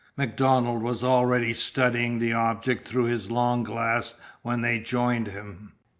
MacDonald 0.17 0.81
was 0.81 1.03
already 1.03 1.53
studying 1.53 2.17
the 2.17 2.33
object 2.33 2.87
through 2.87 3.03
his 3.03 3.29
long 3.29 3.61
glass 3.61 4.15
when 4.41 4.61
they 4.61 4.79
joined 4.79 5.27
him. 5.27 5.73